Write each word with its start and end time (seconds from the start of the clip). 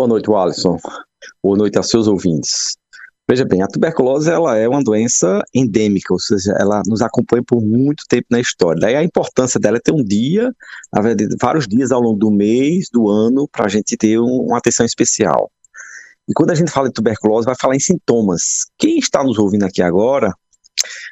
Boa 0.00 0.08
noite, 0.08 0.32
Alisson. 0.32 0.78
Boa 1.42 1.58
noite 1.58 1.76
aos 1.76 1.90
seus 1.90 2.08
ouvintes. 2.08 2.74
Veja 3.28 3.44
bem, 3.44 3.60
a 3.60 3.68
tuberculose 3.68 4.30
ela 4.30 4.56
é 4.56 4.66
uma 4.66 4.82
doença 4.82 5.42
endêmica, 5.54 6.14
ou 6.14 6.18
seja, 6.18 6.54
ela 6.58 6.80
nos 6.86 7.02
acompanha 7.02 7.42
por 7.46 7.60
muito 7.60 8.04
tempo 8.08 8.24
na 8.30 8.40
história. 8.40 8.80
Daí 8.80 8.96
a 8.96 9.04
importância 9.04 9.60
dela 9.60 9.76
é 9.76 9.80
ter 9.80 9.92
um 9.92 10.02
dia, 10.02 10.50
vários 11.38 11.68
dias 11.68 11.92
ao 11.92 12.00
longo 12.00 12.18
do 12.18 12.30
mês, 12.30 12.86
do 12.90 13.10
ano, 13.10 13.46
para 13.46 13.66
a 13.66 13.68
gente 13.68 13.94
ter 13.94 14.18
um, 14.18 14.46
uma 14.46 14.56
atenção 14.56 14.86
especial. 14.86 15.52
E 16.26 16.32
quando 16.32 16.52
a 16.52 16.54
gente 16.54 16.70
fala 16.70 16.88
de 16.88 16.94
tuberculose, 16.94 17.44
vai 17.44 17.56
falar 17.60 17.76
em 17.76 17.80
sintomas. 17.80 18.70
Quem 18.78 18.98
está 18.98 19.22
nos 19.22 19.38
ouvindo 19.38 19.66
aqui 19.66 19.82
agora 19.82 20.32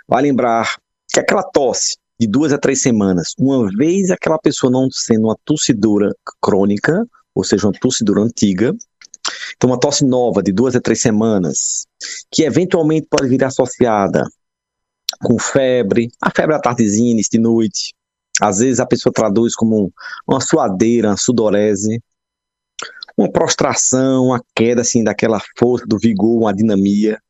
vai 0.09 0.23
lembrar 0.23 0.79
que 1.13 1.21
aquela 1.21 1.43
tosse 1.43 1.99
de 2.19 2.27
duas 2.27 2.55
a 2.55 2.59
três 2.59 2.81
semanas, 2.81 3.35
uma 3.39 3.69
vez 3.69 4.11
aquela 4.11 4.39
pessoa 4.39 4.73
não 4.73 4.89
sendo 4.91 5.25
uma 5.25 5.37
tossidura 5.45 6.11
crônica, 6.41 7.07
ou 7.39 7.45
seja, 7.45 7.69
uma 7.69 7.73
tossidura 7.73 8.21
antiga, 8.21 8.75
então, 9.57 9.71
uma 9.71 9.79
tosse 9.79 10.05
nova 10.05 10.43
de 10.43 10.51
duas 10.51 10.75
a 10.75 10.81
três 10.81 11.01
semanas, 11.01 11.87
que 12.33 12.43
eventualmente 12.43 13.07
pode 13.09 13.29
vir 13.29 13.45
associada 13.45 14.25
com 15.23 15.39
febre, 15.39 16.11
a 16.21 16.33
febre 16.35 16.57
à 16.57 16.61
tardezinha, 16.61 17.13
início 17.13 17.31
de 17.31 17.39
noite. 17.39 17.95
Às 18.41 18.59
vezes 18.59 18.81
a 18.81 18.87
pessoa 18.87 19.13
traduz 19.13 19.55
como 19.55 19.93
uma 20.27 20.41
suadeira, 20.41 21.11
uma 21.11 21.17
sudorese, 21.17 22.03
uma 23.17 23.31
prostração, 23.31 24.27
uma 24.27 24.43
queda 24.55 24.81
assim 24.81 25.05
daquela 25.05 25.41
força, 25.57 25.87
do 25.87 25.99
vigor, 25.99 26.41
uma 26.41 26.55
dinamia, 26.55 27.21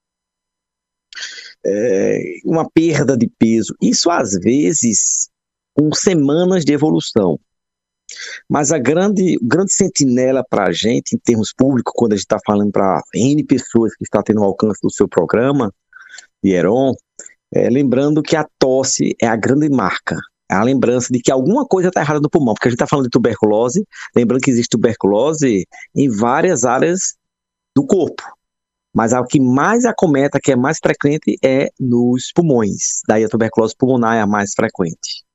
é, 1.66 2.20
uma 2.46 2.66
perda 2.70 3.14
de 3.14 3.28
peso. 3.38 3.74
Isso 3.82 4.10
às 4.10 4.32
vezes 4.38 5.28
com 5.74 5.92
semanas 5.92 6.64
de 6.64 6.72
evolução. 6.72 7.38
Mas 8.48 8.72
a 8.72 8.78
grande, 8.78 9.38
grande 9.42 9.72
sentinela 9.72 10.42
para 10.48 10.68
a 10.68 10.72
gente, 10.72 11.14
em 11.14 11.18
termos 11.18 11.52
públicos, 11.52 11.92
quando 11.94 12.12
a 12.12 12.16
gente 12.16 12.24
está 12.24 12.38
falando 12.46 12.72
para 12.72 13.02
N 13.14 13.44
pessoas 13.44 13.94
que 13.94 14.04
está 14.04 14.22
tendo 14.22 14.40
o 14.40 14.44
alcance 14.44 14.80
do 14.82 14.90
seu 14.90 15.06
programa, 15.06 15.70
de 16.42 16.52
Heron, 16.52 16.94
é, 17.52 17.68
lembrando 17.68 18.22
que 18.22 18.36
a 18.36 18.46
tosse 18.58 19.14
é 19.20 19.26
a 19.26 19.36
grande 19.36 19.68
marca, 19.68 20.16
é 20.50 20.54
a 20.54 20.62
lembrança 20.62 21.12
de 21.12 21.20
que 21.20 21.30
alguma 21.30 21.66
coisa 21.66 21.88
está 21.88 22.00
errada 22.00 22.20
no 22.20 22.30
pulmão, 22.30 22.54
porque 22.54 22.68
a 22.68 22.70
gente 22.70 22.76
está 22.76 22.86
falando 22.86 23.04
de 23.04 23.10
tuberculose, 23.10 23.84
lembrando 24.16 24.40
que 24.40 24.50
existe 24.50 24.70
tuberculose 24.70 25.66
em 25.94 26.08
várias 26.08 26.64
áreas 26.64 27.16
do 27.76 27.86
corpo, 27.86 28.22
mas 28.94 29.12
a 29.12 29.22
que 29.26 29.40
mais 29.40 29.84
acometa, 29.84 30.40
que 30.42 30.52
é 30.52 30.56
mais 30.56 30.78
frequente, 30.82 31.36
é 31.44 31.68
nos 31.78 32.32
pulmões, 32.34 33.02
daí 33.06 33.24
a 33.24 33.28
tuberculose 33.28 33.74
pulmonar 33.76 34.16
é 34.16 34.20
a 34.20 34.26
mais 34.26 34.52
frequente. 34.54 35.27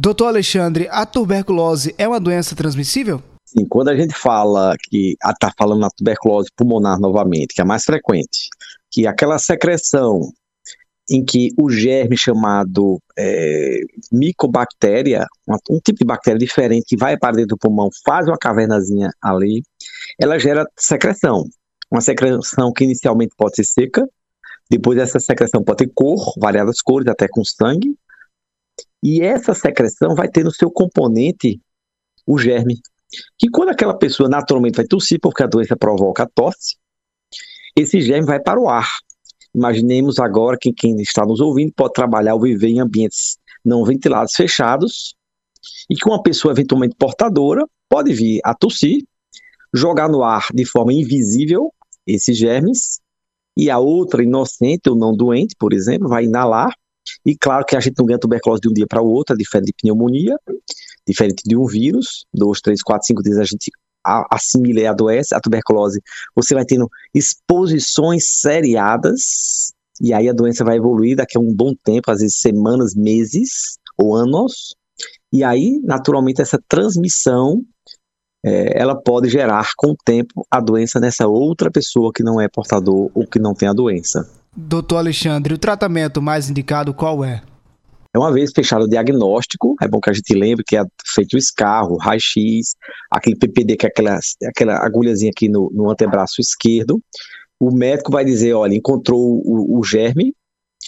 Doutor 0.00 0.28
Alexandre, 0.28 0.86
a 0.92 1.04
tuberculose 1.04 1.92
é 1.98 2.06
uma 2.06 2.20
doença 2.20 2.54
transmissível? 2.54 3.20
Sim, 3.44 3.66
quando 3.68 3.88
a 3.88 3.96
gente 3.96 4.14
fala 4.14 4.76
que 4.80 5.16
está 5.20 5.52
falando 5.58 5.80
na 5.80 5.90
tuberculose 5.90 6.50
pulmonar 6.56 7.00
novamente, 7.00 7.52
que 7.52 7.60
é 7.60 7.64
a 7.64 7.66
mais 7.66 7.82
frequente, 7.82 8.48
que 8.92 9.08
aquela 9.08 9.40
secreção 9.40 10.20
em 11.10 11.24
que 11.24 11.48
o 11.58 11.68
germe 11.68 12.16
chamado 12.16 13.00
é, 13.18 13.80
micobactéria, 14.12 15.26
um 15.68 15.80
tipo 15.80 15.98
de 15.98 16.04
bactéria 16.04 16.38
diferente 16.38 16.84
que 16.86 16.96
vai 16.96 17.18
para 17.18 17.34
dentro 17.34 17.56
do 17.56 17.58
pulmão, 17.58 17.88
faz 18.06 18.28
uma 18.28 18.38
cavernazinha 18.38 19.10
ali, 19.20 19.64
ela 20.16 20.38
gera 20.38 20.64
secreção. 20.78 21.42
Uma 21.90 22.00
secreção 22.00 22.72
que 22.72 22.84
inicialmente 22.84 23.34
pode 23.36 23.56
ser 23.56 23.64
seca, 23.64 24.08
depois 24.70 24.96
essa 24.96 25.18
secreção 25.18 25.64
pode 25.64 25.78
ter 25.78 25.90
cor, 25.92 26.34
variadas 26.38 26.80
cores, 26.80 27.08
até 27.08 27.26
com 27.26 27.44
sangue, 27.44 27.96
e 29.02 29.22
essa 29.22 29.54
secreção 29.54 30.14
vai 30.14 30.28
ter 30.28 30.44
no 30.44 30.52
seu 30.52 30.70
componente 30.70 31.60
o 32.26 32.38
germe. 32.38 32.80
Que 33.38 33.48
quando 33.48 33.70
aquela 33.70 33.96
pessoa 33.96 34.28
naturalmente 34.28 34.76
vai 34.76 34.86
tossir, 34.86 35.18
porque 35.20 35.42
a 35.42 35.46
doença 35.46 35.76
provoca 35.76 36.24
a 36.24 36.28
tosse, 36.28 36.76
esse 37.76 38.00
germe 38.00 38.26
vai 38.26 38.40
para 38.40 38.60
o 38.60 38.68
ar. 38.68 38.88
Imaginemos 39.54 40.18
agora 40.18 40.58
que 40.60 40.72
quem 40.72 41.00
está 41.00 41.24
nos 41.24 41.40
ouvindo 41.40 41.72
pode 41.74 41.94
trabalhar 41.94 42.34
ou 42.34 42.40
viver 42.40 42.68
em 42.68 42.80
ambientes 42.80 43.38
não 43.64 43.84
ventilados 43.84 44.34
fechados 44.34 45.14
e 45.88 45.94
que 45.94 46.08
uma 46.08 46.22
pessoa 46.22 46.52
eventualmente 46.52 46.94
portadora 46.96 47.66
pode 47.88 48.12
vir 48.12 48.40
a 48.44 48.54
tossir, 48.54 49.04
jogar 49.72 50.08
no 50.08 50.22
ar 50.22 50.46
de 50.52 50.64
forma 50.64 50.92
invisível 50.92 51.72
esses 52.06 52.36
germes 52.36 53.00
e 53.56 53.70
a 53.70 53.78
outra 53.78 54.22
inocente 54.22 54.88
ou 54.88 54.96
não 54.96 55.12
doente, 55.12 55.54
por 55.58 55.72
exemplo, 55.72 56.08
vai 56.08 56.24
inalar 56.24 56.72
e 57.24 57.36
claro 57.36 57.64
que 57.64 57.76
a 57.76 57.80
gente 57.80 57.98
não 57.98 58.06
ganha 58.06 58.18
tuberculose 58.18 58.60
de 58.60 58.68
um 58.68 58.72
dia 58.72 58.86
para 58.86 59.02
o 59.02 59.08
outro, 59.08 59.34
é 59.34 59.38
diferente 59.38 59.66
de 59.66 59.74
pneumonia, 59.80 60.36
diferente 61.06 61.42
de 61.44 61.56
um 61.56 61.66
vírus, 61.66 62.24
dois, 62.32 62.60
três, 62.60 62.82
quatro, 62.82 63.06
cinco 63.06 63.22
dias 63.22 63.38
a 63.38 63.44
gente 63.44 63.70
assimila 64.30 64.80
e 64.80 64.86
adoece, 64.86 65.34
a 65.34 65.40
tuberculose, 65.40 66.00
você 66.34 66.54
vai 66.54 66.64
tendo 66.64 66.88
exposições 67.14 68.40
seriadas, 68.40 69.72
e 70.00 70.14
aí 70.14 70.28
a 70.28 70.32
doença 70.32 70.64
vai 70.64 70.76
evoluir 70.76 71.16
daqui 71.16 71.36
a 71.36 71.40
um 71.40 71.52
bom 71.52 71.74
tempo, 71.84 72.10
às 72.10 72.20
vezes 72.20 72.38
semanas, 72.40 72.94
meses 72.94 73.78
ou 73.98 74.14
anos, 74.14 74.74
e 75.32 75.44
aí, 75.44 75.78
naturalmente, 75.84 76.40
essa 76.40 76.58
transmissão, 76.68 77.62
é, 78.44 78.80
ela 78.80 78.96
pode 78.96 79.28
gerar 79.28 79.68
com 79.76 79.90
o 79.90 79.96
tempo 80.04 80.46
a 80.50 80.60
doença 80.60 80.98
nessa 80.98 81.26
outra 81.26 81.70
pessoa 81.70 82.12
que 82.14 82.22
não 82.22 82.40
é 82.40 82.48
portador 82.48 83.10
ou 83.14 83.26
que 83.26 83.38
não 83.38 83.52
tem 83.52 83.68
a 83.68 83.72
doença. 83.72 84.28
Doutor 84.56 84.98
Alexandre, 84.98 85.54
o 85.54 85.58
tratamento 85.58 86.20
mais 86.20 86.50
indicado 86.50 86.92
qual 86.92 87.24
é? 87.24 87.42
É 88.14 88.18
uma 88.18 88.32
vez 88.32 88.50
fechado 88.52 88.84
o 88.84 88.88
diagnóstico, 88.88 89.76
é 89.80 89.86
bom 89.86 90.00
que 90.00 90.10
a 90.10 90.12
gente 90.12 90.34
lembre 90.34 90.64
que 90.66 90.76
é 90.76 90.82
feito 91.14 91.34
o 91.34 91.38
escarro, 91.38 91.96
raio-x, 91.98 92.74
aquele 93.10 93.36
PPD, 93.36 93.76
que 93.76 93.86
é 93.86 93.88
aquela, 93.88 94.18
aquela 94.46 94.84
agulhazinha 94.84 95.30
aqui 95.30 95.48
no, 95.48 95.70
no 95.72 95.90
antebraço 95.90 96.40
esquerdo. 96.40 97.00
O 97.60 97.70
médico 97.70 98.10
vai 98.10 98.24
dizer, 98.24 98.54
olha, 98.54 98.74
encontrou 98.74 99.20
o, 99.20 99.78
o 99.78 99.84
germe, 99.84 100.32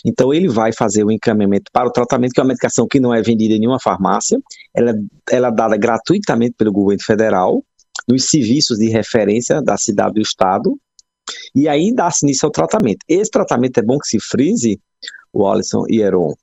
então 0.05 0.33
ele 0.33 0.49
vai 0.49 0.73
fazer 0.73 1.05
o 1.05 1.11
encaminhamento 1.11 1.71
para 1.73 1.89
o 1.89 1.93
tratamento, 1.93 2.33
que 2.33 2.41
é 2.41 2.43
uma 2.43 2.49
medicação 2.49 2.87
que 2.89 2.99
não 2.99 3.13
é 3.13 3.21
vendida 3.21 3.55
em 3.55 3.59
nenhuma 3.59 3.79
farmácia, 3.79 4.41
ela, 4.75 4.95
ela 5.31 5.49
é 5.49 5.53
dada 5.53 5.77
gratuitamente 5.77 6.55
pelo 6.57 6.73
governo 6.73 7.03
federal, 7.03 7.63
nos 8.09 8.25
serviços 8.25 8.79
de 8.79 8.89
referência 8.89 9.61
da 9.63 9.77
cidade 9.77 10.15
do 10.15 10.21
estado, 10.21 10.79
e 11.55 11.69
aí 11.69 11.95
dá-se 11.95 12.25
início 12.25 12.47
ao 12.47 12.53
tratamento. 12.53 13.05
Esse 13.09 13.31
tratamento 13.31 13.79
é 13.79 13.83
bom 13.83 13.99
que 13.99 14.09
se 14.09 14.19
frise, 14.21 14.81
o 15.33 15.47
Alisson 15.47 15.85
e 15.89 16.01
Heron, 16.01 16.35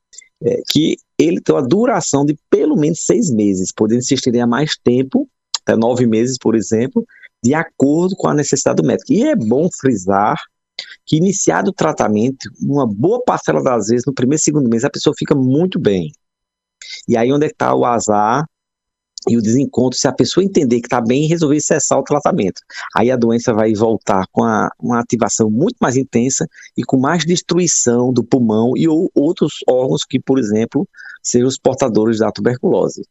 é, 0.43 0.61
que 0.69 0.97
ele 1.17 1.41
tem 1.41 1.55
uma 1.55 1.67
duração 1.67 2.25
de 2.25 2.37
pelo 2.49 2.75
menos 2.75 3.05
seis 3.05 3.29
meses, 3.29 3.71
podendo 3.75 4.03
se 4.03 4.13
estender 4.13 4.41
a 4.41 4.47
mais 4.47 4.77
tempo, 4.83 5.27
até 5.61 5.75
nove 5.75 6.05
meses, 6.05 6.37
por 6.39 6.55
exemplo, 6.55 7.05
de 7.43 7.53
acordo 7.53 8.15
com 8.15 8.27
a 8.27 8.33
necessidade 8.33 8.81
do 8.81 8.87
médico. 8.87 9.11
E 9.11 9.23
é 9.23 9.35
bom 9.35 9.67
frisar 9.79 10.37
que 11.05 11.17
iniciado 11.17 11.71
o 11.71 11.73
tratamento, 11.73 12.49
uma 12.61 12.85
boa 12.85 13.21
parcela 13.23 13.63
das 13.63 13.87
vezes, 13.87 14.05
no 14.05 14.13
primeiro 14.13 14.39
e 14.39 14.43
segundo 14.43 14.69
mês, 14.69 14.83
a 14.83 14.89
pessoa 14.89 15.15
fica 15.17 15.33
muito 15.33 15.79
bem. 15.79 16.11
E 17.07 17.17
aí 17.17 17.31
onde 17.31 17.45
é 17.45 17.49
está 17.49 17.73
o 17.73 17.85
azar 17.85 18.45
e 19.27 19.37
o 19.37 19.41
desencontro, 19.41 19.97
se 19.97 20.07
a 20.07 20.13
pessoa 20.13 20.43
entender 20.43 20.79
que 20.79 20.87
está 20.87 21.01
bem 21.01 21.25
e 21.25 21.27
resolver 21.27 21.59
cessar 21.59 21.99
o 21.99 22.03
tratamento. 22.03 22.61
Aí 22.95 23.11
a 23.11 23.15
doença 23.15 23.53
vai 23.53 23.73
voltar 23.73 24.25
com 24.31 24.43
a, 24.43 24.69
uma 24.79 24.99
ativação 24.99 25.49
muito 25.49 25.75
mais 25.81 25.95
intensa 25.95 26.47
e 26.77 26.83
com 26.83 26.97
mais 26.97 27.25
destruição 27.25 28.11
do 28.11 28.23
pulmão 28.23 28.73
e 28.75 28.87
ou, 28.87 29.09
outros 29.15 29.55
órgãos 29.67 30.03
que, 30.07 30.19
por 30.19 30.39
exemplo, 30.39 30.87
sejam 31.21 31.47
os 31.47 31.57
portadores 31.57 32.19
da 32.19 32.31
tuberculose. 32.31 33.01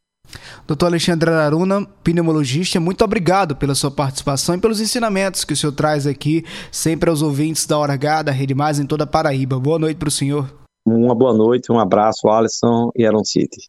Doutor 0.66 0.86
Alexandre 0.86 1.30
Aruna, 1.30 1.86
pneumologista, 2.02 2.80
muito 2.80 3.04
obrigado 3.04 3.54
pela 3.54 3.74
sua 3.74 3.90
participação 3.90 4.56
e 4.56 4.60
pelos 4.60 4.80
ensinamentos 4.80 5.44
que 5.44 5.52
o 5.52 5.56
senhor 5.56 5.72
traz 5.72 6.06
aqui, 6.06 6.44
sempre 6.72 7.08
aos 7.08 7.22
ouvintes 7.22 7.64
da 7.66 7.78
Hora 7.78 7.92
H, 7.92 8.24
da 8.24 8.32
Rede 8.32 8.54
Mais 8.54 8.80
em 8.80 8.86
toda 8.86 9.04
a 9.04 9.06
Paraíba. 9.06 9.58
Boa 9.60 9.78
noite 9.78 9.96
para 9.96 10.08
o 10.08 10.10
senhor. 10.10 10.52
Uma 10.84 11.14
boa 11.14 11.34
noite, 11.34 11.70
um 11.70 11.78
abraço, 11.78 12.28
Alisson 12.28 12.90
e 12.96 13.04
Aaron 13.04 13.24
City. 13.24 13.68